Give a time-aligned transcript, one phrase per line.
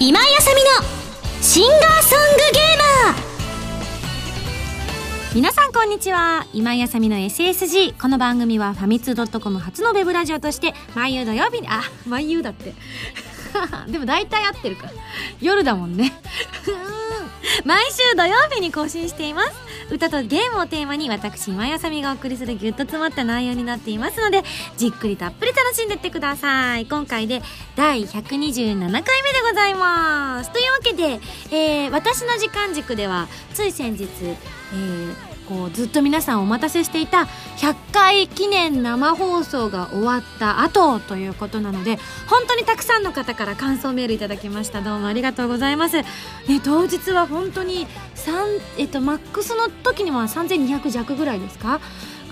[0.00, 3.22] 今井あさみのシンガーソングゲーマー。
[5.34, 6.46] 皆さんこんにちは。
[6.54, 12.72] 今井あさみの SSG この番組はファミツー .com 初のウェブラジオとして毎夕土曜日にあ毎夕だって。
[13.92, 14.92] でも大体合ってるから。
[15.42, 16.14] 夜だもんね。
[17.66, 19.71] 毎週土曜日に更新しています。
[19.90, 24.42] 歌とゲームをテーマに私今やさみがお送りするギュッと詰まった内容になっていますので
[24.76, 26.86] じっくりたっぷり楽しんでってください。
[26.86, 27.42] 今回で
[27.76, 30.52] 第127回目でございます。
[30.52, 44.80] というわけで、えー、私の時間軸ではつい先日、えーこうずっと皆さんお待たせしていた100回記念生放送が終わった後ということなので本当にたくさんの方から感想メールいただきました。
[44.80, 46.06] どうもありがとうございます、ね、
[46.64, 51.80] 当日は本当に3、えっと、マックスの時には3200弱ぐらいですか？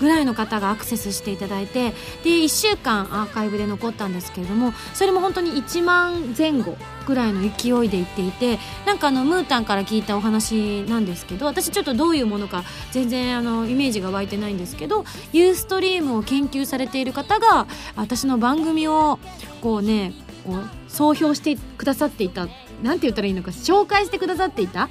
[0.01, 19.19] ぐらいの方がアクセスしていただいてで1週間アーカイブで残ったんですけれどもそれも本当に1万前後ぐらいの勢いでいっていてなんかあのムータンから聞いたお話なんですけど私ちょっとどういうものか全然あのイメージが湧いてないんですけどユーストリームを研究されている方が私の番組を
[19.61, 20.13] こうね
[20.45, 22.47] こう総評してくださっていた
[22.89, 24.89] んて言ったらいいのか紹介してくださっていた？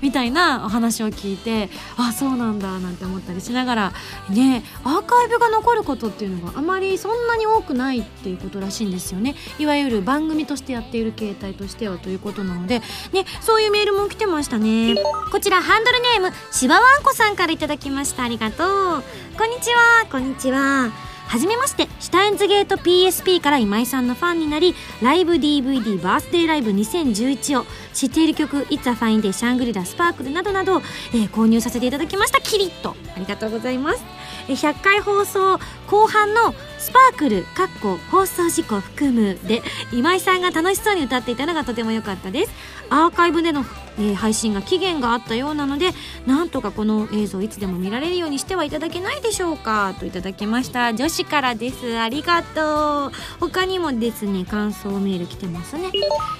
[0.00, 3.92] みたいなお話を聞いてあそうなんだなんて思ったりしながら
[4.30, 9.34] ねアーカイブが残ることっていうのがあまりそんなに多くないっていうことらしいんですよね。
[9.58, 12.80] いわゆる番組としてやっている形態としてはということなので
[13.12, 14.96] ねそういうメールも来てましたね。
[15.30, 18.24] こちらハンドルネームしばわんこさんから頂きました。
[18.24, 19.02] ありがとう。
[19.38, 21.11] こんにちはこんにちは。
[21.26, 27.64] はじめましてシュタインズゲート PSP から今井さんのファンになりライブ DVD バースデーライブ2011を
[27.94, 30.82] 知っている曲「It's a Fine Day」「シャングリラ」「スパークル」などなど、
[31.14, 32.40] えー、購入させていただきました。
[32.40, 32.94] キリッと。
[33.16, 34.04] ありがとうございます。
[34.48, 42.52] 100回放送後半の「スパークル」かっこ放送事故含むで今井さんが楽しそうに歌っていたのがとても良かったです。
[42.90, 43.64] アーカイブでの、
[43.98, 45.90] えー、配信が期限があったようなので
[46.26, 49.94] なんとかこの映像いつでも見られるようにしてはいただけないでしょうか。
[49.98, 50.94] といただきました。
[50.94, 51.98] 女子からです。
[51.98, 53.12] ありがとう。
[53.40, 55.90] 他にもですね感想メール来てますね。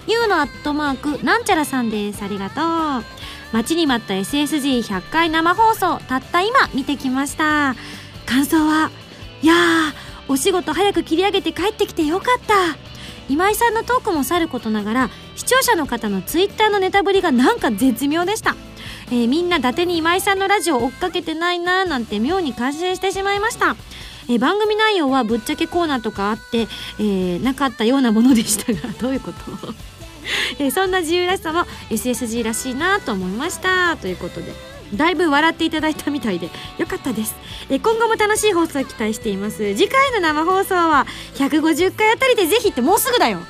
[0.07, 2.23] ゆうのアットマークなんちゃらさんです。
[2.23, 3.05] ありがとう。
[3.53, 5.99] 待ちに待った SSG100 回生放送。
[6.09, 7.75] たった今見てきました。
[8.25, 8.91] 感想は
[9.43, 9.59] いやー
[10.29, 12.55] お仕事早く切り上げて帰ってきてよかった。
[13.29, 18.55] 今井さんのトークもさることながら視聴者の方のツイッターのネタぶりがなんか絶妙でした。
[19.09, 23.77] えー、みんな伊達に今井さんのラジオ追っかけてないなーなんて妙に感心してしまいました。
[24.29, 29.75] えー、番組内容はぶっちゃけコーナーとかあって、えー、なかったようなものでしたが どういうこと？
[30.59, 34.72] えー、そんな自由らしさも SSG らしいなと思いましたということで。
[34.95, 37.35] だいぶ笑っていただいたみたいでよかったです、
[37.71, 39.75] え今後も楽しい放送を期待しています。
[39.75, 43.41] 次回の生放送は150回あたりでぜひってもうすぐだよ。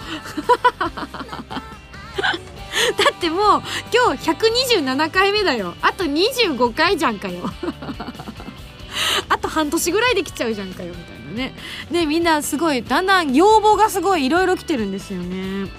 [2.97, 5.75] だってもう今日127回目だよ。
[5.83, 7.51] あと25回じゃんかよ。
[9.29, 11.55] あと半年ぐらいできちゃうじゃんかよみたいなね。
[11.91, 15.71] ねみんなすごいだんだん要望がすごいいろいろ来てるんですよね。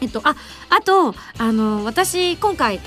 [0.00, 0.36] えっとあ
[0.70, 2.80] あとあの私今回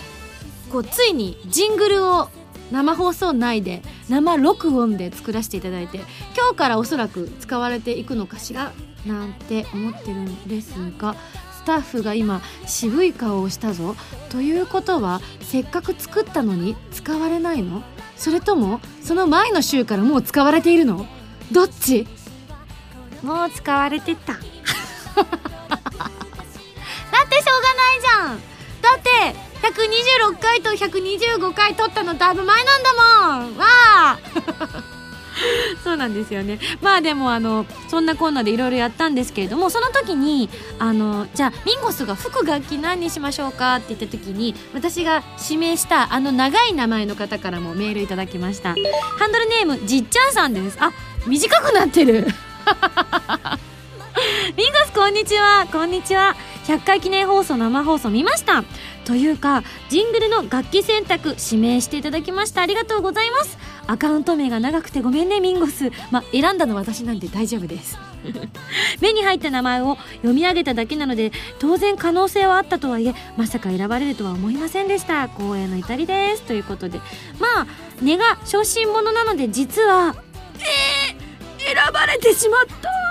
[0.71, 2.29] こうついにジングルを
[2.71, 5.97] 生放送内で生録音で作らせていただいて
[6.37, 8.71] 今日からおそらく使われていくのかしら
[9.05, 11.15] なんて思ってるんですが
[11.57, 13.95] スタッフが今渋い顔をしたぞ
[14.29, 17.83] ということはせっかく作ったのに使われないの？
[18.15, 21.05] それともその前の週からもう使われているの？
[21.51, 22.07] どっち？
[23.21, 24.33] もう使われてた。
[24.33, 25.27] だってしょうが
[27.75, 28.39] ないじゃん。
[28.81, 28.99] だっ
[29.33, 33.57] て126回と125回撮ったのだいぶ前なんだもん。
[33.57, 34.19] わあ。
[35.83, 36.59] そうなんですよね。
[36.81, 48.69] まあでもあのそんなコーナーでいろいろやったんですけれどもその時にあのじゃあミンゴスが吹く楽器何にしましょうかって言った時に私が指名したあの長い名前の方からもメールいただきました。
[48.69, 50.77] ハンドルネームじっちゃんさんです。
[50.79, 50.91] あ
[51.25, 52.27] 短くなってる。
[54.57, 55.65] ミンゴスこんにちは。
[55.71, 56.35] こんにちは。
[56.67, 58.63] 100回記念放送生放送見ました。
[59.05, 62.61] というかジングルの楽器選択指名していただきました。
[62.61, 63.57] ありがとうございます。
[63.87, 65.91] アカウント名が長くてごめんねミンゴス。
[66.11, 67.97] まあ選んだの私なんで大丈夫です。
[69.01, 75.27] 目に入った名前を読み上げただけなので当然可能性はあったとはいえまさか選ばれるとは思いませんでした。
[75.27, 76.43] 光栄の至りです。
[76.43, 76.99] ということで。
[77.39, 77.67] まあ
[78.01, 80.15] 根が小心者なので実は
[80.59, 83.01] えー、選ばれてしまった。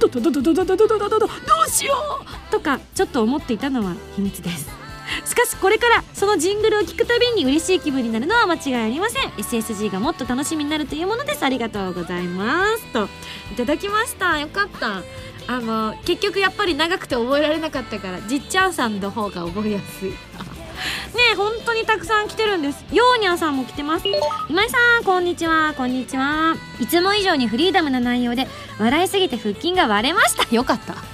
[0.00, 4.79] どどどどどどどどどどどうしようとかちょっと思っていたのは秘密です
[5.24, 9.30] しかしこれからそのジングルを聞くたびに嬉しい気分になるのは間違いありません。
[9.32, 11.42] SSG がもっと楽しみになるというものです。
[11.44, 12.92] ありがとうございます。
[12.92, 13.08] と
[13.52, 14.38] いただきました。
[14.38, 15.02] よかった。
[15.46, 20.10] あの結局やっぱり長くて覚えられなかったからじっちゃんさんの方が覚えやすい。
[21.14, 22.84] ね本当にたくさん来てるんです。
[22.92, 24.06] ヨーニャさんも来てます。
[24.48, 25.74] 今井さんこんにちは。
[25.76, 26.56] こんにちは。
[26.78, 30.54] いつも以上にフリーダムな内容で笑いすぎて腹筋が割れました。
[30.54, 31.09] よかった。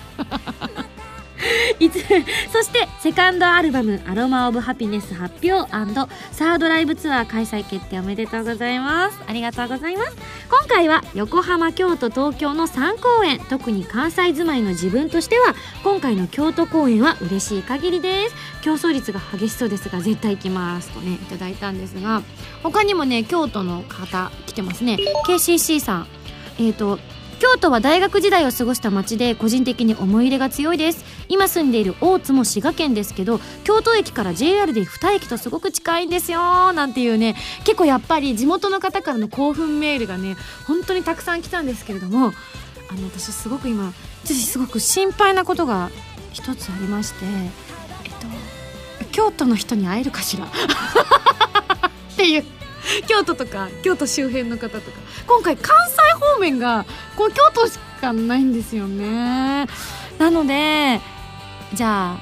[2.52, 5.70] そしてセカンドアルバム「アロマ・オブ・ハピネス」発表
[6.32, 9.19] サードライブツアー開催決定おめでとうございます。
[9.26, 10.16] ありがとうございます。
[10.48, 13.40] 今回は横浜京都東京の3公演。
[13.48, 18.34] 特に関西住まいの自分としては今回の京都公演は嬉しい限りです。
[18.62, 20.90] 競争率が激しそうですが絶対行きます。
[20.90, 22.22] とねいただいたんですが
[22.62, 24.99] 他にもね京都の方来てますね。
[25.26, 26.06] KCC さん。
[26.58, 26.99] えっ、ー、と
[27.38, 31.05] 京都は大学時代を過ごした町で個人的に思い入れが強いです。
[31.29, 37.35] 今住んでいる大津も滋賀県ですけど京都駅から JR で2駅とすごく近いんですよなんていうね
[37.65, 40.37] 結構やっぱり地元の方からの興奮メールがね
[40.69, 43.93] 本当にたくさん来たんですけれどもあの私すごく今
[44.25, 45.91] すごく心配なことが
[46.33, 47.25] 一つありまして
[48.05, 48.12] えっ
[49.00, 50.44] と京都の人に会えるかしら？
[50.47, 50.50] っ
[52.17, 52.44] ていう。
[53.09, 54.99] 京都とか京都周辺の方とか。
[55.27, 56.85] 今回関西方面が
[57.17, 59.67] こう京都しかないんですよね。
[60.19, 61.00] なので
[61.75, 62.19] じゃあ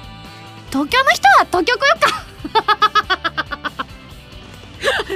[0.71, 2.25] 東京の人は東京来ようか。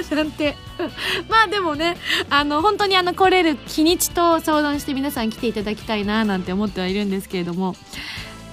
[0.15, 0.55] なんて。
[1.27, 1.97] まあでもね
[2.29, 7.75] あの本当にあの来れる日にちと相談して皆さん来ていただきたいななんて思ってはいるんですけれども。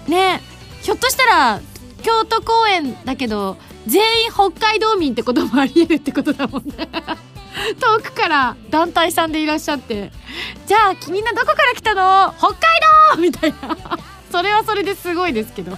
[0.08, 0.40] ね
[0.82, 1.60] ひょっとしたら
[2.02, 6.88] 京都公演だけど全員北海道民ってこともありえるってことだもんね。
[7.80, 10.12] 遠くから団体さんでいらっしゃって。
[10.66, 12.34] じゃあみんなどこから来たの？
[12.38, 12.58] 北海
[13.14, 13.76] 道みたいな。
[14.30, 15.76] それはそれですごいですけど。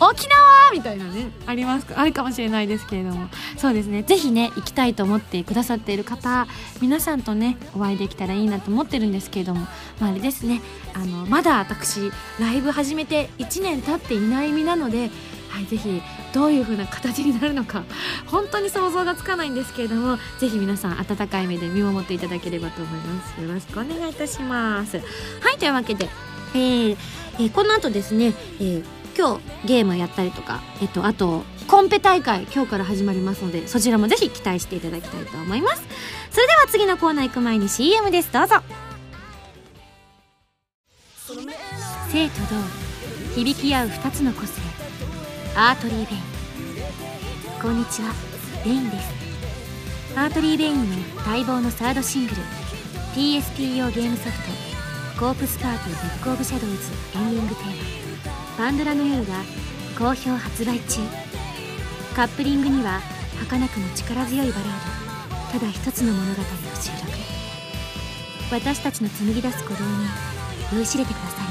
[0.00, 1.30] 沖縄みたいなね。
[1.46, 3.28] ありますあるかもしれないですけれども。
[3.58, 4.02] そうですね。
[4.02, 6.46] 是非ね行きたいと思ってくださっている方
[6.80, 9.66] 皆さんとねお会いできたらいいなと思ってるんですけれども、
[10.00, 10.62] まあ、あれですね。
[10.94, 15.10] あのまだ私ライブ始めて1年経っていない身なので
[15.50, 16.00] はい、ぜひ
[16.32, 17.84] どういう風な形になるのか
[18.26, 23.40] 本当に想像がつかないんですけれどもぜひ皆さん温かい目で見守っていただければと思います。
[23.40, 24.98] よろしくお願いいたします。
[24.98, 25.02] は
[25.52, 26.08] いというわけで、
[26.54, 26.96] えー
[27.38, 28.84] えー、この後ですね、えー、
[29.18, 35.82] 今日ゲームやったりとか、えっと、あとコンペ大会今日から始まりますのでそちらもぜひ期待していただきたいと思います。
[36.30, 38.32] それでは次のコーナー行く前に CM です。
[38.32, 38.56] どうぞ。
[42.12, 42.40] 静と
[43.34, 44.69] 同響き合う2つの個性。
[45.56, 46.20] Artery Vein。
[47.60, 48.12] こんにちは。
[48.64, 49.08] Vein です。
[50.16, 52.36] Artery Vein の待望のサードシングル
[53.14, 56.76] PSP 用ゲームソフト「コープスパーティブック・オブ・シャドウズ」
[57.14, 57.72] エンディングテーマ
[58.56, 59.34] 「パンドラの夜」が
[59.98, 61.00] 好評発売中。
[62.14, 63.00] カップリングには
[63.40, 66.44] 儚くも力強いバラードただ一つの物語を
[66.80, 67.12] 収録。
[68.52, 70.06] 私たちの紡ぎ出す鼓動に
[70.74, 71.49] 酔いしれてください。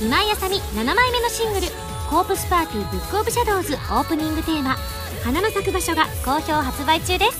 [0.00, 1.68] 今井麻美7枚目のシングル
[2.10, 4.76] 「コープスパーティーブックオブシャドウズ」オープニングテーマ
[5.24, 7.38] 「花の咲く場所」が好評発売中です。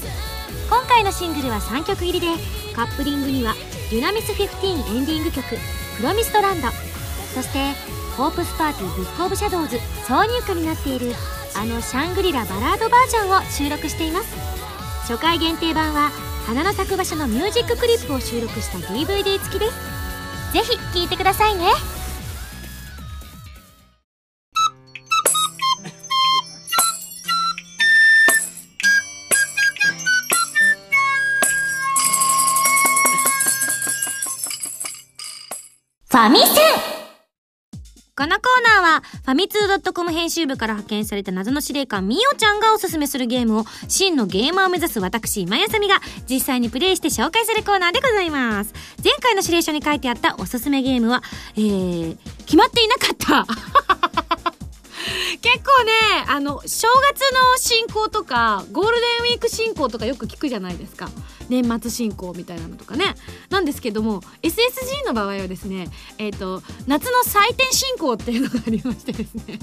[0.70, 2.26] 今回のシングルは3曲入りで
[2.74, 3.54] カップリングには
[3.92, 5.58] 「デュナミス15」エンディング曲
[5.98, 6.68] 「Promised Land」
[7.34, 7.74] そして
[8.16, 9.76] 「コープスパーティー Book of Shadows」
[10.08, 11.14] 挿入歌になっている
[11.54, 14.28] あのシャングリラバラードバージョンを収録しています。
[15.06, 16.10] 初回限定版は
[16.46, 19.96] 花の咲く場所のミュージッククリップを収録した DVD 付きです。
[20.54, 21.95] ぜひ聴いてくださいね。
[36.26, 36.96] ァミセン
[38.18, 48.72] このコーナーは、ファミツー .com 編集部から派遣された謎の司令官みおちゃんがおすすめするゲームを、真のゲーマーを目指す私、今やさみが、実際にプレイして紹介するコーナーでございます。
[49.04, 51.22] 前回の指令書に書いてあったおすすめゲームは、
[51.56, 52.16] えー、
[52.46, 53.46] 決まっていなかった
[55.42, 55.92] 結構ね
[56.28, 61.08] あの正月の進行とかゴールデンウィーク進行とかよく聞くじゃないですか
[61.48, 63.14] 年末進行みたいなのとかね。
[63.50, 65.88] なんですけども SSG の場合はですね
[66.18, 69.58] え、ー、と夏の祭典進行っていうのがありましてですね。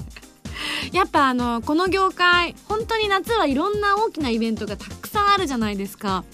[0.92, 6.24] やっぱあのこの業界本当に夏はいろんな大きなイベントがたくさんあるじゃないですか。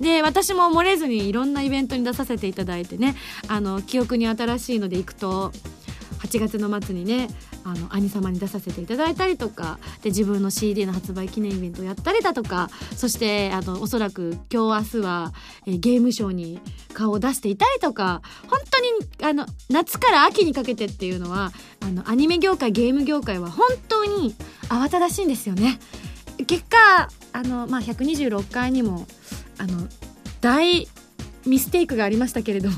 [0.00, 3.16] で私も漏れずにいろんなイベントに出させていただいてね
[3.48, 5.52] あの記憶に新しいので行くと
[6.20, 7.28] 8月の末にね
[7.70, 15.32] あの兄様に出させていただいたりとかで自分の CD の発売記念イベントをやったりだとかそしてあのおそらく今日明日は、
[15.66, 16.60] えー、ゲームショーに
[16.94, 24.34] 顔を出していたりとか本当にあの夏から秋にかけてっていうのはあのアニメ業界ゲーム業界は本当に
[24.68, 25.78] 慌ただしいんですよね。
[26.46, 29.06] 結果あの、まあ、126回にも
[29.58, 29.88] あの
[30.40, 30.86] 大
[31.46, 32.76] ミステイクがありましたけれども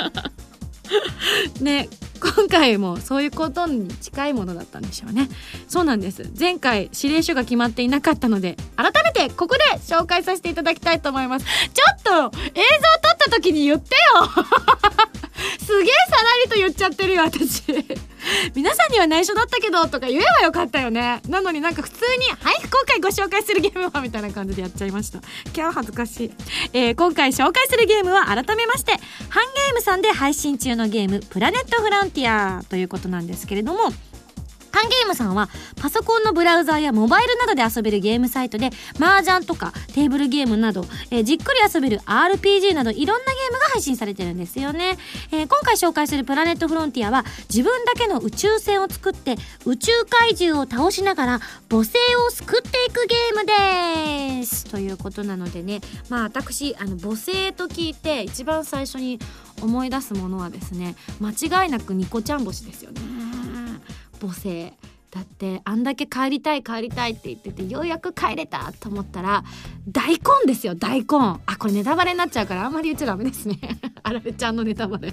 [1.60, 1.88] ね
[2.22, 5.28] 今回もそういうことに近いものだったんでしょうね。
[5.66, 6.30] そうなんです。
[6.38, 11.46] 前回指令書が決まっていなかったので改めてここで紹介させていただきたいと思います。
[11.46, 14.28] ちょっと映像撮った時に言ってよ。
[15.64, 17.62] すげえさらりと言っちゃってるよ私。
[18.54, 21.20] 皆さんには内緒だったけどとか言えばよかったよね。
[21.28, 25.20] なのになんか普通に「はい今回ご紹介するゲームは」みたいな感じでやっちゃいました。
[25.54, 26.30] 今日恥ずかしい、
[26.72, 33.80] えー、今回紹介するゲームは改めましてハンゲームさんで配信中のゲーム「プラネットフロンティア」ということなんですけれども
[34.72, 35.48] カンゲームさんは
[35.80, 44.96] パソコンのブラウザーやモバイルなどで遊べるゲームサイトで麻雀とかテーブルゲームなど、えー、じっくり遊べる RPG などいろんなゲームが配信されてるんですよね、
[45.30, 49.36] えー、今回紹介するプラネットフロンティアは自分だけの宇宙船を作って
[49.66, 54.64] 宇宙怪獣を倒しながら母星を救っていくゲームです。
[54.66, 55.80] ということなのでね。
[56.08, 59.18] まあ私あの母星と聞いて一番最初に
[59.60, 61.30] 思い出すものはですね間
[61.64, 63.00] 違いなくニコちゃん星ですよね。
[64.22, 64.72] 母性
[65.10, 69.44] だってあんだけ帰りたい帰りたいって言っててようやく帰れたと思ったら
[69.86, 71.06] 大根ですよ大根。
[71.44, 73.58] あこれネタバレになっちゃうからあんまり言っちゃダメですね。
[74.02, 75.12] あられちゃんのネタバレ。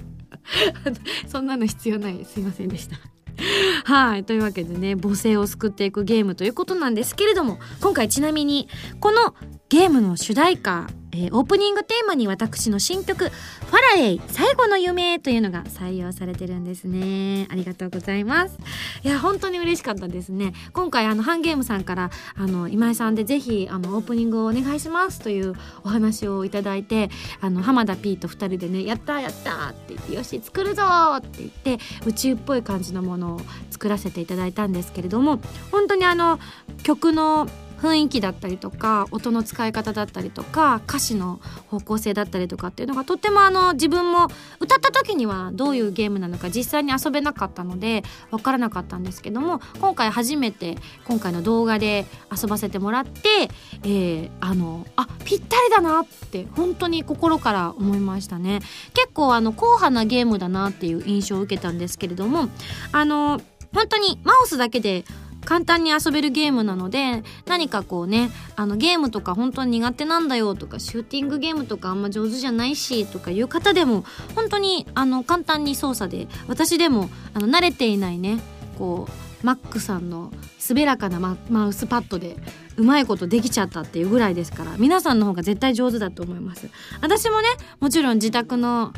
[1.28, 2.96] そんなの必要ないすいませんでした。
[3.84, 8.68] はいというわけでね母性を救っていくゲームということなんですけれども今回ちなみに
[9.00, 9.34] この
[9.70, 18.56] ゲームの主題歌えー、オープニングテーマに私の新曲「ファラエイ最後の夢」というのが採用されてるんですねありがとうございます
[19.02, 27.10] いや本当に嬉しかったですね今回あのハンゲームさんからあの今井さんでぜひあのオープニングをお願いしますというお話をいただいて
[27.40, 30.82] あの浜田 P と2人でね「やったやった!」って言って「よし作るぞ!」
[31.18, 35.40] って言って宇宙っぽい感じのものを作らせていただいたんですけれども
[35.72, 36.38] 本当にあの
[36.84, 37.48] 曲の
[37.80, 44.28] 雰囲気だったりとか音の使い方だったりとか歌詞の方向性だったりとかっていうのがとってもあの自分も
[44.60, 53.48] 歌った時にはどういうゲームなのか実際に遊べなかったので分からなかったんですけども今回初めて今回の動画で遊ばせてもらって、
[53.82, 58.60] えー、あのあぴったりだなって本当に心から思いましたね。
[58.94, 62.48] 結構あの硬派なゲームだなっていう印象を受けたんですけれども
[62.92, 63.40] あの
[63.74, 65.04] 本当にマウスだけで
[65.44, 74.04] 簡単に遊べるゲームなので何かこうねあのゲームとか本当に苦手なんだよとかシューティングゲームとかあんま上手じゃないしとかいう方でも
[74.34, 78.40] 本当にあの簡単に操作で私でもあの慣れていないね
[78.78, 80.30] こうマックさんの
[80.68, 82.36] 滑らかなママウスパッドで
[82.76, 86.70] うまいことできちゃったっていうぐらいですから皆さんの方が絶対上手だと思います。
[87.00, 88.92] 私もねもちろん自宅の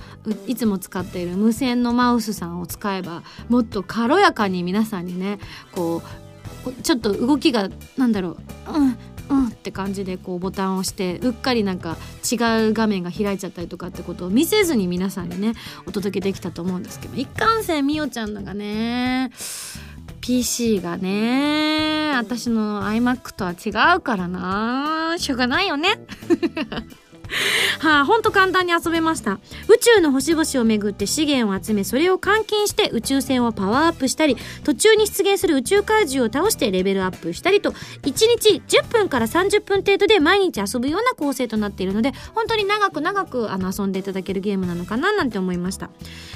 [0.47, 5.39] いつも使っている無線のマウスさんを使えばもっと軽やかに皆さんにね
[5.73, 6.22] こう
[6.83, 8.37] ちょっと動きがなんだろ
[8.69, 11.97] ううんうんって感じでこうボタンを押してうっかりなんか
[12.31, 12.37] 違
[12.69, 15.55] う画面が開いちゃったりとかってことを見せずに皆さんにね
[15.87, 19.31] お届けできたと思うんですけど一貫性みおちゃんのがね
[20.21, 25.17] PC がね私の iMac とは違うからな。
[25.19, 25.99] しょうがないよね。
[27.81, 29.39] はあ、ほんと簡単に遊べました。
[29.69, 45.91] 宇宙の星々をめぐって資源を集め、それを換金して宇宙船をパワーアップしたり、途中に出現する宇宙怪獣を倒してレベルアップしたりと、1日10分から30分程度で毎日遊ぶような構成となっているので、本当に長く長くあの遊んでいただけるゲームなのかななんて思いました。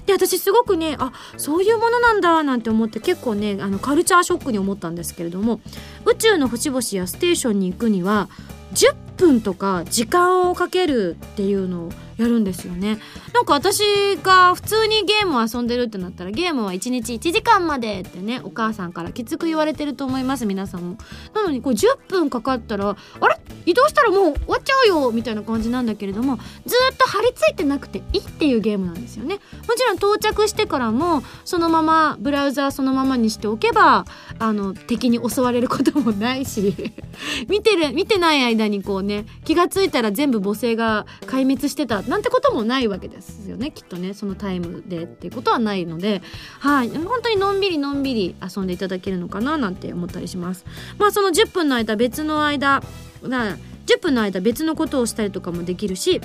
[0.06, 5.60] で、私すごくね、あ、そういうものなんだなんて思って結構ね、あのカルチャーショックに思ったんですけれども、
[6.04, 8.28] 宇宙の星々やステーションに行くには、
[8.74, 12.98] 10分とか時間をかけるっていうのをやるんですよね。
[13.34, 13.82] なんか私
[14.22, 20.98] が普通にゲームを遊んでるってなったらゲームは1日1時間までってねお母さんからきつく言われてると思います皆さんも。
[21.34, 23.36] なのにこう10分かかったらあれ？
[23.66, 29.40] 移動したらもう終わっちゃうよみたいな感じなんだけれどもずっと張り付いてなくていいっていうゲームなんですよね。
[29.66, 34.04] もちろん到着してからもそのままブラウザーそのままにしておけば
[34.38, 36.74] あの敵に襲われることもないし
[37.48, 46.22] 見てる見てない間にこうね気が付いたら全部母性が壊滅してたなんてこともないわけですよねきっとねそのタイムでっていうことはないので。
[46.60, 46.88] はい。
[46.90, 50.64] 本当にのんびりのんびり遊んでいただけるのかななんて思ったりします。
[50.98, 52.82] まあその10分の間別の間
[53.22, 56.20] 10分の間別のことをしたりとかもできるし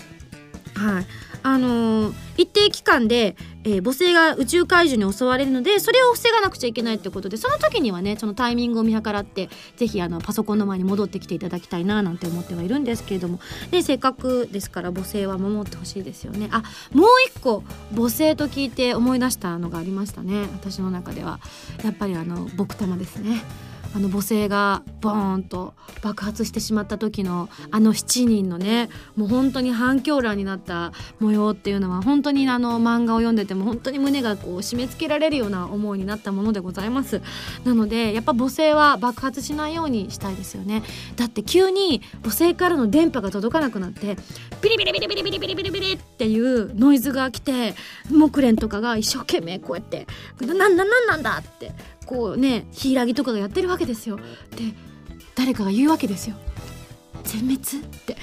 [0.76, 1.06] はい。
[1.44, 13.40] あのー一定期間で、えー母星が宇宙怪獣に襲われるのでそれを防がなくちゃいけないってことでその時にはねそのタイミングを見計らってぜひあのパソコンの前に戻ってきていただきたいななんて思ってはいるんですけれども。
[13.70, 16.50] でせっかくですから母星は守ってほしいですよね。
[16.52, 20.42] あもう一個母星と聞いて思い出したのがありましたね。
[20.54, 21.40] 私の中では。
[21.84, 23.44] やっぱりあの僕玉ですね。
[23.94, 37.22] あの母星がボーンと爆発してしまった時のあの7人のねもう本当に反響欄になった模様っていうのは本当にあの漫画を読んでても本当に胸がこう締め付けられるような思いになったものでございます
[37.66, 40.84] なのでやっぱ母星は爆発しないようにしたいですよね
[41.18, 44.16] だって急に母星からの電波が届かなくなって
[44.62, 47.74] ビリビリビリビリビリビリビリビリっていうノイズが来て
[48.10, 50.08] 木蓮とかが一生懸命こうやって
[50.40, 51.74] 「ななんだなんなんだ!」って
[52.06, 54.18] こうね柊とかがやってるわけですよ。
[54.18, 54.74] で
[55.36, 56.36] 誰かが言うわけですよ。
[57.24, 57.60] 全滅っ
[58.06, 58.18] て。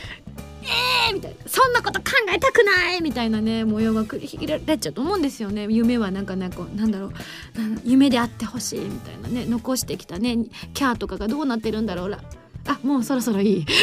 [0.62, 1.36] えーみたいな。
[1.46, 5.66] そんなこと考えたくないみたいなね模様が繰り広げられちゃうと思うんですよね。
[5.70, 7.12] 夢はなんかねこうなんだろう。
[7.84, 10.36] 夢であってほしいみたいなね残してきたね
[10.74, 12.20] キャーとかがどうなってるんだろうら。
[12.66, 13.66] あもうそろそろいい。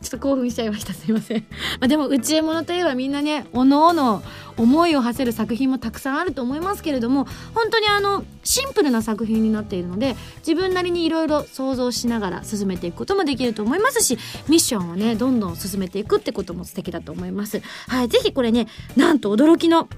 [0.00, 0.94] ちょっと興奮しちゃいました。
[0.94, 1.46] すいません、
[1.80, 4.22] まあ、でも宇宙物といえばみんなねおのおの
[4.56, 17.60] 思いを馳せる作品もたくさんあると思いますけれども本当にあのシンプルな作品になっているので自分なりにいろいろ想像しながら進めていくこともできると思いますしミッションをねどんどん進めていくってことも素敵だと思います。
[17.88, 18.66] はいぜひこれね
[18.96, 19.88] なんと驚きの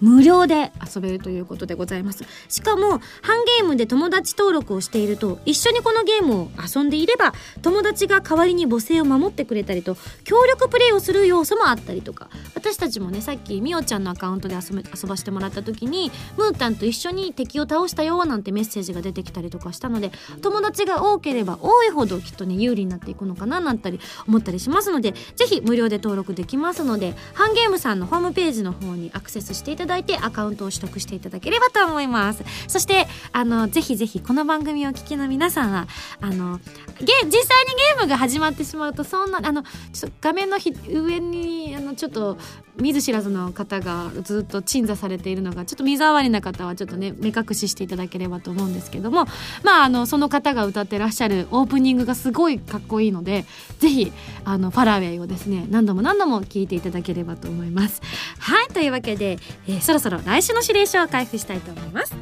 [0.00, 2.24] 無料で遊べるということでございます。
[2.48, 7.32] しかもハンゲームで友達登録をしていると一緒にこのゲームを遊んでいれば
[7.62, 12.28] 友達が代わりに母性を守ってくれたりと協力プレイをする要素もあったりとか。
[12.54, 35.86] 私たちもねさっきみおちゃんのアカウントで遊遊ばしてもらった時にムータンと一緒に敵を倒したよなんてメッセージが出てきたりとかしたので友達が多ければ多いほどきっとね有利になっていくのかななんたり思ったりしますのでぜひ無料で登録できますのでハンゲームさんのホームページの方にアクセスしていただいてアカウントを取得していただければと思いますそしてあのぜひぜひこの番組をお聞きの皆さんは
[36.20, 36.58] あの
[37.00, 42.38] ゲ実際にゲームが始まってしまうとそんなあのちょっと画面のひ上にあのちょっと
[42.76, 49.26] 見ず知らずの方がずっと鎮座されているのがちょっと水回りな方はちょっとね目隠ししていただければと思うんですけども
[49.62, 53.44] まああのその方が歌ってらっしゃるオープニングがすごいかっこいいので
[53.78, 54.12] ぜひ
[54.44, 58.02] あのファラウェイをですね何度も何度も聞いていただければと思います。
[58.38, 62.14] はいというわけで、ーそろそろ来週の指令書を開封したいと思います。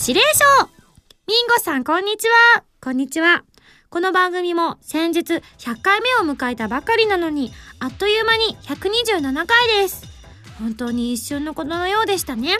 [0.00, 0.66] 指令書
[1.26, 3.44] ミンゴさんこんにちはこんにちは。
[3.90, 5.20] この番組も先日
[5.58, 9.46] 100回目を迎えたばかりなのにあっという間に127回
[9.82, 10.04] です。
[10.58, 12.56] 本当に一瞬のことのようでしたね。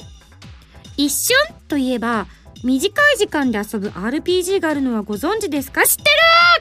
[0.96, 1.37] 一瞬
[1.68, 2.26] といえば
[2.62, 5.84] 短い時間で遊ぶ RPG があるのはご存知ですか？
[5.84, 6.08] 知ってる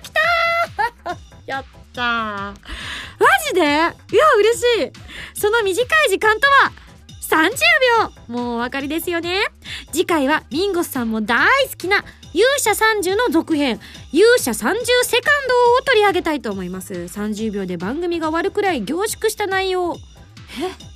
[0.01, 2.53] 来たー やったーマ
[3.47, 3.61] ジで？
[3.61, 3.91] いや
[4.37, 4.91] 嬉しい
[5.39, 6.71] その短い時間とは
[7.33, 7.49] 30
[8.29, 9.39] 秒もうお分かりですよね。
[9.91, 13.79] 次回はミンゴスさんも大好きな勇者30の続編。
[14.11, 16.93] 勇者30セカンドを取り上げたいと思います。
[16.93, 19.95] 30秒で番組が終わるくらい凝縮した内容。
[20.61, 20.93] え？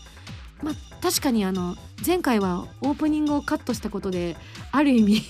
[0.63, 4.35] ま確かにあの前回はオープニングをカットしたことで
[4.71, 5.21] ある意味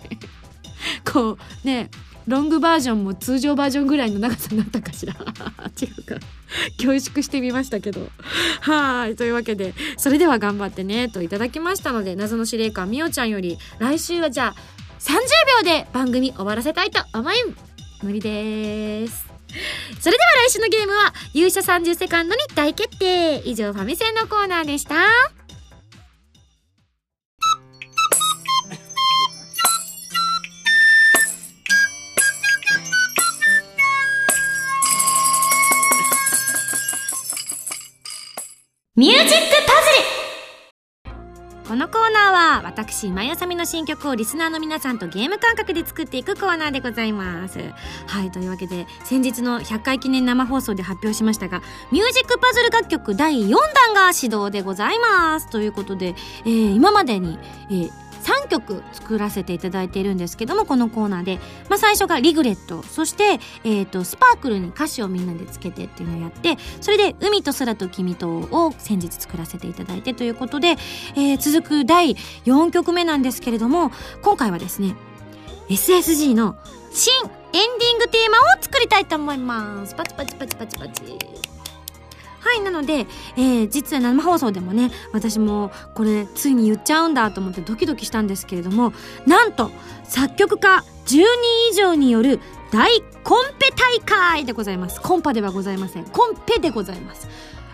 [1.10, 1.90] こうね
[2.26, 5.14] ロングバージョンも通常バージョンぐらいの長さになったかしら？
[5.80, 6.16] 違うか。
[6.78, 8.08] 凝縮してみましたけど。
[8.60, 9.16] はい。
[9.16, 14.60] というわけでそれでは頑張ってねといただきましたので謎の司令官みおちゃんより来週はじゃあ
[15.00, 15.14] 30
[15.64, 17.34] 秒で番組終わらせたいと思い
[18.02, 19.26] 無理です。
[20.00, 23.42] それでは来週のゲームは勇者30セカンドに大決定。
[23.44, 25.41] 以上ファミセンのコーナーでした。
[38.94, 39.72] ミュージックパ
[41.06, 41.14] ズ
[41.62, 41.66] ル。
[41.66, 47.58] このコーナーは私今やさみの新曲をリスナーの皆さんとゲーム感覚で作っていくコーナーでございます。
[48.06, 55.48] はいというわけで先日の100回記念生放送で発表しましたがミュージックパズル楽曲第4弾が始動でございます。
[55.48, 56.08] ということで、
[56.44, 57.38] えー今までに、
[57.70, 70.76] えー3曲作らせていただいているんですけどもこのコーナーで、まあ、最初が「リグレット」そして、えーと「スパークル」に歌詞をみんなでつけてっていうのをやってそれで「海と空と君と」を先日作らせていただいてということで、
[71.16, 73.90] えー続く第4曲目なんですけれども
[74.22, 74.94] 今回はですね
[75.68, 76.56] SSG の
[76.92, 79.94] 新エンディングテーマを作りたいと思います。
[79.94, 81.61] パチパチパチパチパチ。
[82.42, 88.92] はいなので、えー実は生放送でもね私もこれついに言っちゃうんだと思ってドキドキしたんですけれども
[89.26, 89.70] なんと
[90.04, 91.22] 作曲家10人
[91.70, 92.40] 以上による
[92.72, 95.00] 大コンペ大会でございます。
[95.00, 96.04] コンパではございません。
[96.04, 97.28] コンペでございます。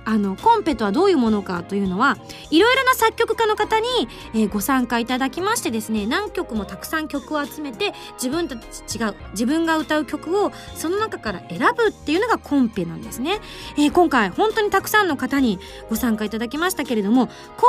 [0.09, 2.16] あのコンペとはどういうものかというのは
[2.51, 3.87] いろいろな作曲家の方に、
[4.33, 13.40] えー、ご参加いただきましてですね何曲もたくさん曲を集めて自分たち違う自分が歌う曲をその中から選ぶっていうのがコンペなんですね、
[13.77, 15.59] えー、今回本当にたくさんの方に
[15.90, 17.66] ご参加いただきましたけれども公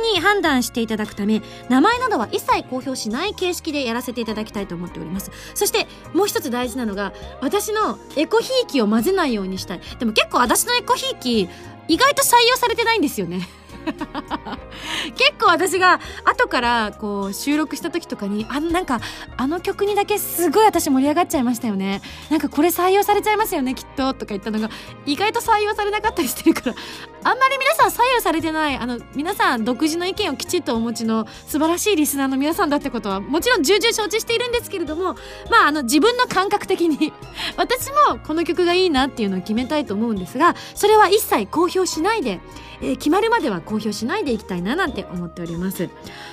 [0.00, 5.30] 平に判断していただくため名前などは一切公表しない形式でやらせていただきたいと思っております。
[5.54, 9.80] そしてもう一つ大事なのが私のエコひいきを混ぜないようにしたい。
[9.98, 11.48] でも結構私のエコひいき
[11.88, 13.48] 意外と採用されてないんですよね。
[15.16, 19.00] 結構私が後からこう収録した時とかにあなんか
[19.36, 22.00] あの曲にだけすごい私盛り上がっちゃいましたよね。
[22.30, 24.70] なんかこれ採用されちゃいますよねきっととか言ったのが
[25.06, 26.76] 意外と採用されなかったりしてるから。
[27.24, 35.14] あんまり皆さん左右されてないあの皆さん独自の意見をきちっとお持ちの素晴らしいリスナーの皆さんだってことはもちろん重々承知しているんですけれども
[35.50, 37.12] まああの自分の感覚的に
[37.56, 42.40] 私もこの曲がいいなっていうのを決めたいと思うんですがそれは一切公表しないで
[42.82, 45.88] えー、決まるまでは公表しないでいきたいななんて思っております。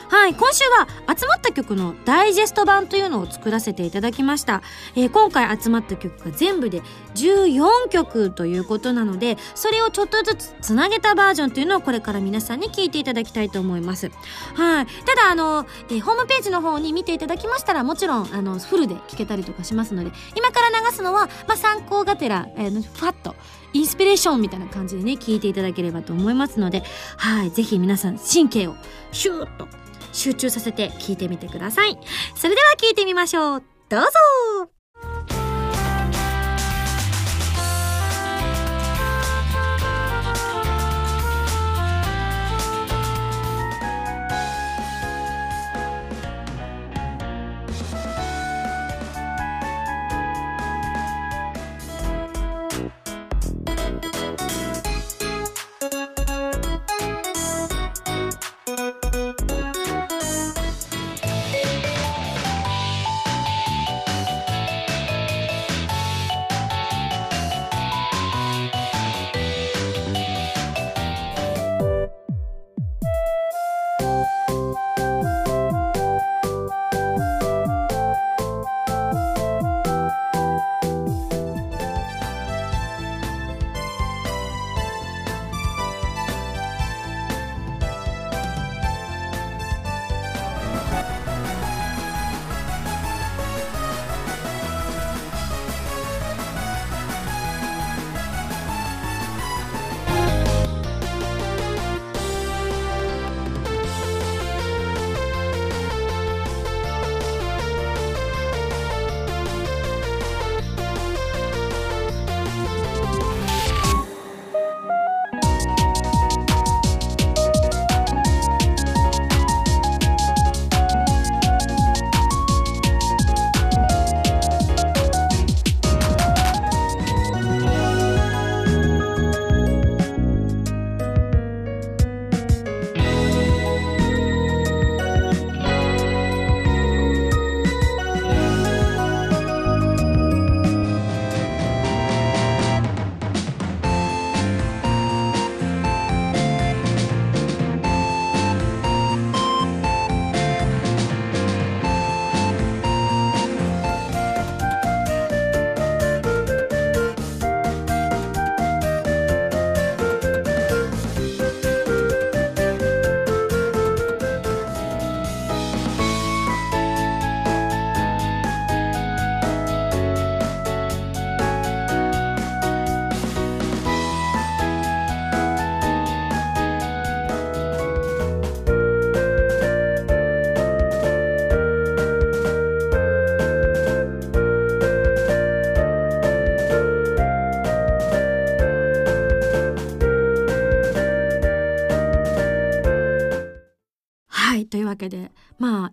[0.10, 4.64] はい今週は集まった曲のダイジェスト版というのを作らせていただきました、
[4.96, 6.82] えー、今回集まった曲が全部で
[7.14, 14.10] 14曲ということなのでそれをちょっとずつつなげたバージョンというのをこれから皆さんに聞いていただきたいと思います。
[14.56, 23.36] はいただあの、えー、ホームページの方に見ていただきましたらもちろんあのフルで聴けたりとかしますので今から流すのは、まあ、参考がてら、えー、ファッと
[23.74, 26.82] インスピレーションみたいな感じでね、聞いていただければと思いますので、
[27.18, 28.76] はい、ぜひ皆さん神経を
[29.12, 29.68] シューッと
[30.12, 31.98] 集中させて聞いてみてください。
[32.36, 33.64] それでは聞いてみましょう。
[33.90, 34.79] どうぞ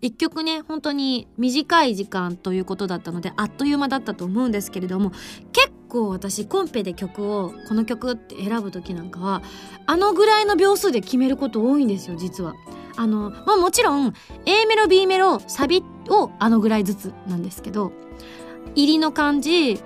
[0.07, 5.11] 一曲ね本当に短い時間ということだったのであっという間だったと思うんですけれども
[5.51, 9.41] 結構私コンペで曲をこの曲って選ぶ時なんかは
[9.85, 12.55] あのぐらいの秒数で決めること多いんですよ実は。
[12.95, 14.13] あのまあもちろん
[14.45, 17.91] A メロ B メロサビをあのぐらいずつなんですけど
[18.75, 19.79] 入りの感じ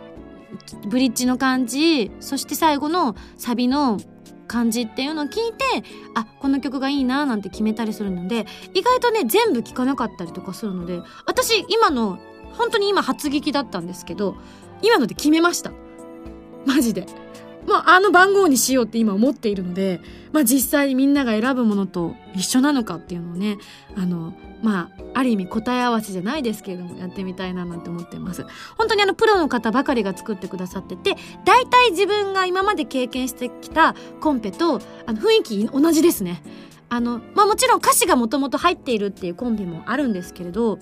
[0.87, 3.97] ブリッジの感じそして最後のサビの
[4.51, 5.63] 感じっていうのを聞いて
[6.13, 12.19] あこの曲がいいななんて決めたりするので意外とね全部聴かなかったりとかするので私今の
[12.57, 14.35] 本当に今初聞きだったんですけど
[14.81, 15.71] 今ので決めました。
[16.65, 17.05] マジで。
[17.67, 23.57] まあ、あの番号にしようって今思っているので、まあ実際にみんなが選ぶものと一緒なのかっていうのをね、
[23.95, 28.45] あの、まあ、ある意味答え合わせじゃないですけれども、やってみたいななんて思ってます。
[28.77, 36.43] 本当にあの、プロの方ばかりが作ってくださってて、大体自分が今まで経験してきたコンペと、あの、雰囲気同じですね。
[36.89, 40.77] あの、まあもちろん歌詞がもともと入っているっていうコンビもあるんですけれど、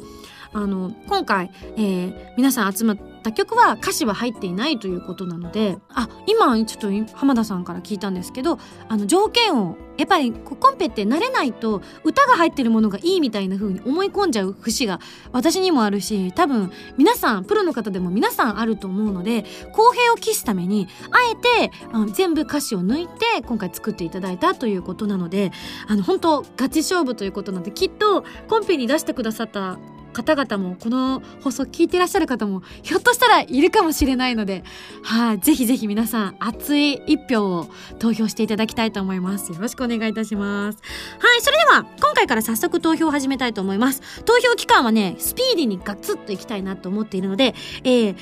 [0.52, 15.02] あの、今回、えー、皆さん集まってた曲は歌詞は入っていないということなので、あ、今ちょっと浜田さんから聞いたんですけど、あの、条件を、やっぱりコンペって慣れないと歌が入ってるものがいいみたいな風に思い込んじゃう節が
[15.34, 21.36] 私にもあるし、多分皆さん、プロの方でも皆さんあると思うので、公平を期すために、あえ
[21.70, 25.52] て、あの全部歌詞を抜いて今回作っていただいたということなので、
[25.88, 29.78] あの、本当ガチ勝負ということなので、きっとコンペに出してくださった
[30.24, 34.64] 方々もこの放送聞いてらっしゃる方もひょっとしたらいるかもしれないので、
[35.04, 39.52] はい、ぜひぜひ皆さん熱い一票を投票していただきたいと思います。
[39.52, 40.80] よろしくお願いいたします。
[41.20, 44.02] はい、それでは今回から早速投票を始めたいと思います。
[44.26, 48.16] 投票期間はね、スピーディーにガツッといきたいなと思っているので、えー、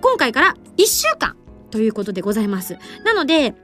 [0.00, 1.36] 今回から1週間
[1.70, 2.78] ということでございます。
[3.04, 3.54] なので、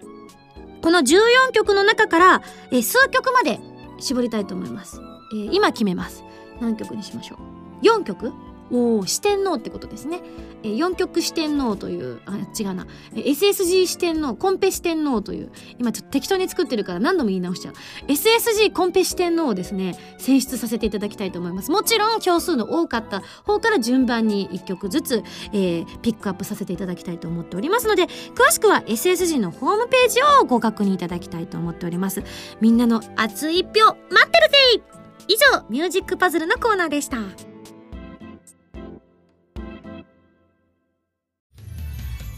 [0.83, 3.61] この14曲の中から、えー、数曲まで
[3.99, 5.01] 絞りたいと思います。
[5.33, 6.25] えー、今決めます。
[6.61, 7.56] 何曲にしましょう？
[7.83, 8.33] 4曲？
[8.71, 10.21] お四天王ってことですね。
[10.63, 12.87] えー、4曲四天王という、あ、違うな。
[13.15, 17.75] SSG 四天王、コンペ四天王という、今ちょっと適当に作ってるから何度も言い直しちゃう。
[18.09, 21.71] SSG コンペ四天王をですね、選出させていただきたいと思います。
[21.71, 32.25] もちろん票数の多かった方から順番に1曲ずつ、えー、ピックアップさせていただきたいと思っておりますので、詳しくは SSG のホームページをご確認いただきたいと思っております。
[32.61, 34.83] みんなの熱い一票待ってるぜ
[35.29, 37.56] 以上、ミュージックパズルのコーナーでした。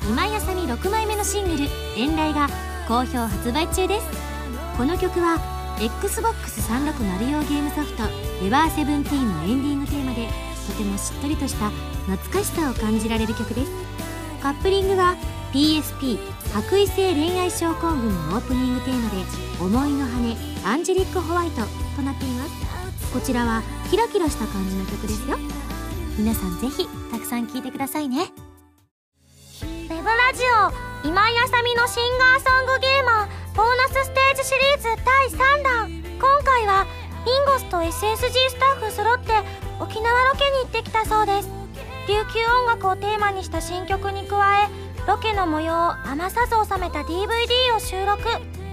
[0.09, 2.49] 今井あさみ6枚目のシングル「遠雷」が
[2.89, 4.07] 好評発売中です。
[4.79, 5.39] この曲は
[5.79, 8.05] XBOX360 用ゲームソフト
[8.43, 10.29] 「エバーセブンティーンのエンディングテーマで
[10.67, 11.71] とてもしっとりとした
[12.07, 13.71] 懐かしさを感じられる曲です。
[14.43, 15.15] カップリングは
[15.53, 16.19] PSP
[16.55, 19.17] 白衣性恋愛症候群のオープニングテーマで
[19.61, 21.63] 「思いの羽アンジェリック・ホワイト」
[21.97, 22.51] となっています。
[23.13, 25.37] こちらはキラキラした感じの曲ですよ。
[26.17, 28.33] 皆さんぜひたくさん聴いてくださいね。
[30.29, 35.89] ラジオ今井あさみのシンガーソングゲーマーボーナスステージシリーズ第3弾。
[36.21, 36.85] 今回は
[37.25, 39.33] インゴスと SSG スタッフ揃って
[39.81, 41.49] 沖縄ロケに行ってきたそうです。
[42.09, 44.69] 琉球音楽をテーマにした新曲に加え
[45.09, 48.21] ロケの模様を余さず収めた DVD を収録。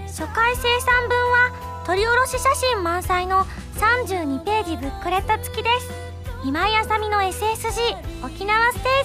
[0.08, 5.90] 初回生産分は撮り下ろし写真満載の32ページブックレット付きです。
[6.44, 8.88] 今井あさみの SSG 沖縄ステ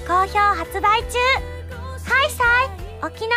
[0.00, 1.51] ジ好評発売中。
[2.04, 2.68] ハイサイ
[3.04, 3.36] 沖縄。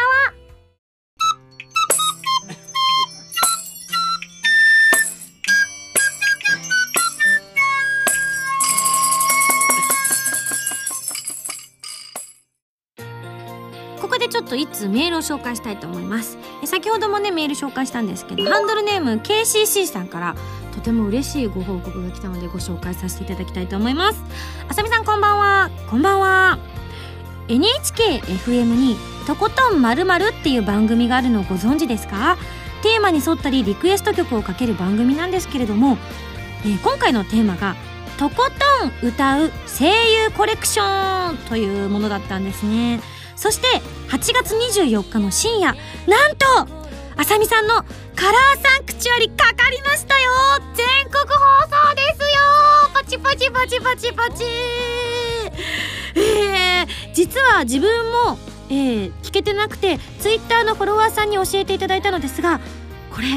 [14.01, 16.37] ここでちょっと一通メールを紹介したいと思います。
[16.65, 20.35] 先ほどもねメール紹介したんですけどハンドルネーム KCC さんから
[20.73, 24.21] とても嬉しいご報告が来たのでご紹介させていただきたいと思います。
[24.67, 25.69] あさみさんこんばんは。
[25.89, 26.74] こんばんは。
[27.47, 30.03] NHKFM にとことんまる
[30.39, 32.37] っていう番組があるのをご存知ですか？
[32.81, 35.97] テーマに沿ったりリクエスト曲をかける番組なんですけれども、
[36.63, 37.75] えー、今回のテーマが
[38.17, 39.85] とことん歌う声
[40.23, 43.01] 優コレクションというものだったんですね。
[43.35, 43.67] そして
[44.09, 45.75] 8月24日の深夜
[46.07, 46.45] なんと
[47.17, 47.81] あさみさんのカ
[48.31, 50.31] ラーサンクチュアリかかりましたよ！
[50.73, 52.39] 全国放送ですよ！
[52.93, 54.43] パチパチパチパチパチ、
[57.35, 62.61] 実は自分も、えー、聞けてなくてツイッターのフォロワーさんに教えていただいたのですが
[63.11, 63.27] これ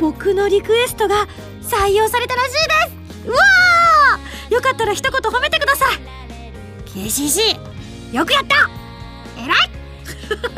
[0.00, 1.28] 僕のリクエストが
[1.60, 2.58] 採用されたらしいで
[3.24, 3.28] す。
[3.28, 4.54] うわー！
[4.54, 5.98] よかったら一言褒めてください。
[6.86, 7.58] KCC
[8.14, 8.70] よくやった。
[9.38, 9.70] 偉い。
[10.32, 10.56] うわ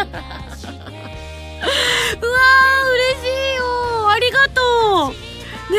[2.07, 4.11] ー嬉しいよ。
[4.11, 5.11] ありがとう。
[5.11, 5.79] ね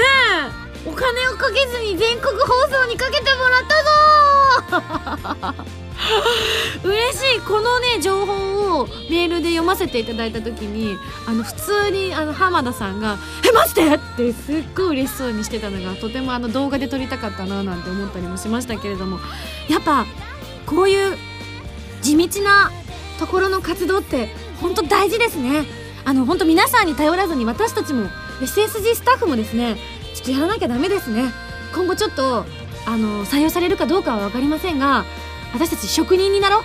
[0.85, 3.63] えお金をかけずに全国放送にかけてもらっ
[5.39, 5.84] たぞ
[6.83, 19.19] 嬉しいこのね情報をメールで読ませていただいた時にあの普通にあの浜田さんが「えマジで!」ってすっごい嬉しそうにしてたのがとてもあの動画で撮りたかったななんて思ったりもしましたけれども
[19.69, 20.05] やっぱ
[20.65, 21.17] こういう
[22.01, 22.71] 地道な
[23.19, 24.29] ところの活動って
[24.61, 25.65] 本当大事ですね
[26.03, 28.09] あの本当皆さんに頼らずに私たちも
[28.41, 29.77] SSG スタッフもですね
[30.13, 31.31] ちょっとやらなきゃダメですね
[31.73, 32.45] 今後ちょっと
[32.85, 35.05] あの採用されるかどうかは分かりませんが
[35.55, 36.63] 私たち職人になろう。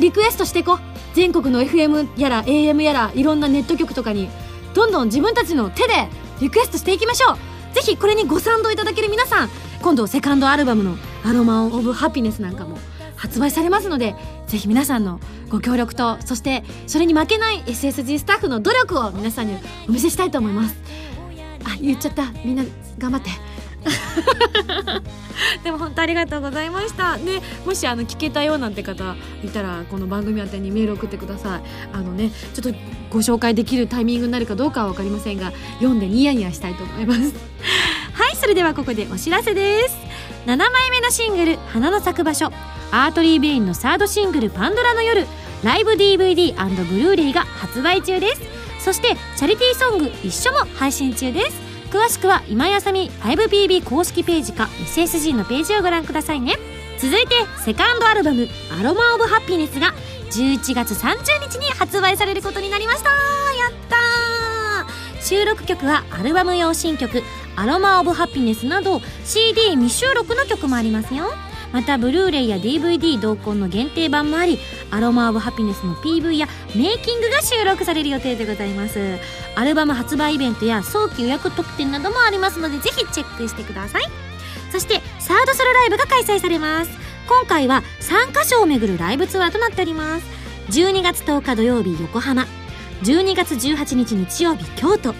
[0.00, 0.78] リクエストしていこう。
[1.14, 4.30] 全国の FM やら AM やらいろんなネット局とかに。
[4.74, 6.08] どんどん自分たちの手で
[6.40, 7.38] リクエストしていきましょう。
[7.74, 9.50] ぜひこれにご賛同いただける皆さん
[9.82, 12.78] 今度セカンドアルバムの「アロマ・オブ・ハピネス」なんかも
[13.16, 14.14] 発売されますので
[14.46, 19.56] ぜひ皆さんのご協力とそしてそれに負けない SSG スタッフの努力を皆さんに
[19.88, 20.76] お見せしたいと思います。
[21.64, 22.24] あ言っちゃった。
[22.44, 22.64] みんな
[22.98, 23.30] 頑張って。
[25.62, 27.16] でも本当ありがとうございました。
[27.16, 31.60] ねもしあの聞けたよなんて方いたらこの番組宛てにメール送ってください。
[31.92, 32.78] あのねちょっと
[33.10, 37.20] ご紹介できるタイミングになるかどうかは分かりませんが読んでニヤニヤしたいと思います。
[38.14, 39.96] はいそれではここでお知らせです。
[40.46, 42.52] 7枚目のシングル「花の咲く場所」
[42.90, 45.26] アートリー・ベインのサードシングル「パンドラの夜」
[45.62, 48.42] ライブ DVD& ブルーレイが発売中です。
[48.78, 51.67] そしてチャリティーソング「一緒」も配信中です。
[51.90, 56.56] 詳しくは今やさみ 5PB 公式ページか SSG のページをご覧くださいね。
[56.98, 58.48] 続いてセカンドアルバム
[58.78, 59.94] 「アロマ・オブ・ハッピネス」が
[60.30, 63.10] 11月30日に発売されることになりました。
[63.10, 63.16] や
[63.70, 67.22] った収録曲はアルバム用新曲
[67.56, 71.32] 「アロマ・オブ・ハッピネス」など CD 未収録の曲もありますよ。
[71.72, 74.58] またブルーレイや DVD 同梱の限定版もあり
[74.90, 79.18] アロマ・オブ・ハピネスの PV やメイキングが収録される予定でございます。
[79.54, 84.02] アルバム発売イベントや早期予約特典などもありますのでぜひチェックしてください。
[84.72, 86.90] そしてサードソロライブが開催されます。
[87.28, 90.26] 今回は3カ所を巡るライブツアーとなっております。
[90.70, 92.46] 12月10日土曜日横浜。
[93.02, 95.14] 12月18日日曜日京都。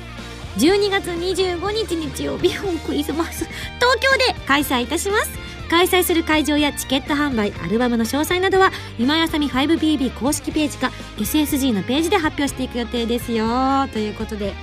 [0.56, 2.50] 12月25日日曜日
[2.86, 3.44] クリスマス。
[3.44, 5.47] 東京で開催いたします。
[5.68, 13.46] 開催する会場やチケット販売アルバムの詳細などは今やさみ 5PB 公式ページか SSG のページで発表していく予定ですよ
[13.92, 14.54] ということで、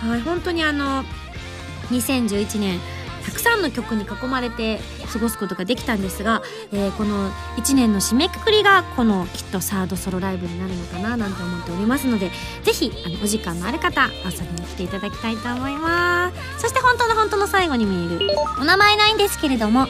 [0.00, 1.04] はい、本当にあの
[1.90, 2.78] 2011年
[3.24, 4.80] たくさんの曲に囲まれて
[5.12, 12.30] 過ごすことができたんですが、えー、この1年の締めくくりがこのきっとサードソロライブになるのかななんて思っておりますので
[12.62, 16.62] ぜひあのお時間のある方遊びに来ていただきたいと思います。
[16.62, 19.86] そして本当の本当の最後に見えるお名前ないんですけれども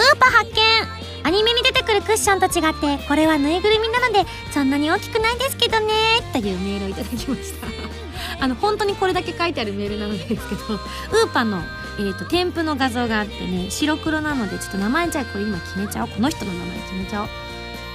[0.00, 5.92] ーパ発見アニメに出てくるクッションと違ってこれはぬいぐるみなのでそんなに大きくないですけどね。
[6.32, 7.66] というメールをいただきました。
[8.40, 10.40] あの本当にこれだけ書いてあるメールなのですけど
[10.74, 11.62] ウーパの
[11.98, 16.08] えーと、添付の画像があってね白黒なのでちょっと名前じゃあこれ今決めちゃおう。
[16.08, 17.28] この人の名前決めちゃおう。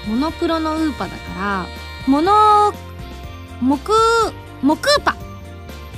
[0.07, 1.65] モノクロのウーパだから
[2.07, 2.73] モノ
[3.59, 3.91] モク
[4.61, 5.15] モクーパ。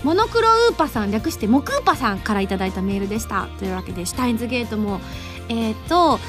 [0.03, 3.49] モノクロウーパさん略してモクーパさんから頂いたメールでした。
[3.59, 5.01] というわけでシュタインズゲートも
[5.49, 6.19] えっ、ー、と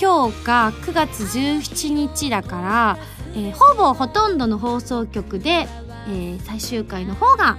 [0.00, 2.98] 今日が9月17日だから、
[3.34, 5.68] えー、ほぼほとんどの放送局で、
[6.08, 7.56] えー、最終回の方が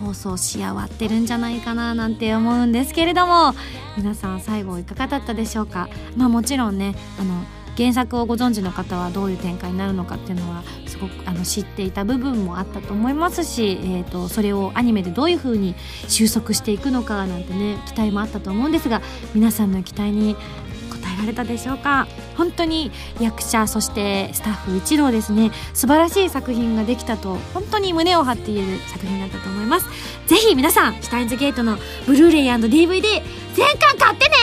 [0.00, 3.54] 放送し終わってるんじゃないかななんて思うんですけれども
[3.96, 5.88] 皆さん最後いかがだったでしょうか？
[6.16, 7.34] まあもちろんねあの
[7.76, 10.62] 原作をご存知の方はどういう展開になるのかっていうのは
[10.98, 15.74] ごくあの知っていた部分もあったと思いますし、えーと、それをアニメでどういう風に
[16.08, 19.00] 収束していくのかなんてね期待もあったと思うんですが
[19.34, 20.36] 皆さんの期待に応
[21.16, 22.06] えられたでしょうか？
[22.36, 29.86] 本当に役者そしてスタッフ一同ですね素晴らしい作品ができたと本当に胸を張って言える作品だったと思います。
[30.26, 33.02] ぜひ皆さんシュタインズゲートのブルーレイ &DVD
[33.54, 34.34] 全巻買ってね！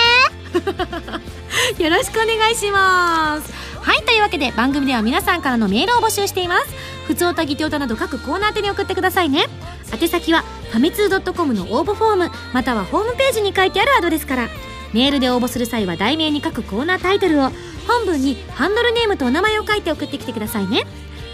[1.83, 3.53] よろしくお願いします。
[3.85, 6.67] はいというわけで番組では皆さんからのメールを募集しています。
[7.05, 9.45] ふつおたぎておたなど各コーナー宛に送ってくださいね。
[9.93, 14.49] 宛先はファミツー .com の応募フォームまたはホームページに書いてあるアドレスから。
[14.91, 17.51] メールで応募する際は題名に書くコーナータイトルを
[17.87, 20.87] 本文にハンドルネームとお名前を書いて送ってきてくださいね。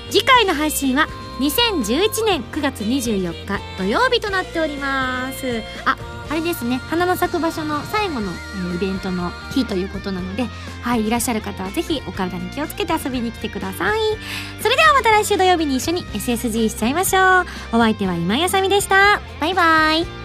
[0.10, 1.08] 次回の配信は
[1.40, 5.62] 2011年9月24日土曜日となっております。
[5.86, 5.96] あ
[6.32, 8.32] あれですね花の咲く場所の最後の
[8.74, 10.46] イベントの日ということなので
[10.82, 14.00] はいいらっしゃる方は是非お体に気をつけて遊びに来てください。
[14.62, 17.46] それではまた来週土曜日に一緒に SSG しちゃいましょう。
[17.74, 19.20] お相手は今井あさみでした。
[19.41, 20.21] バイバイ。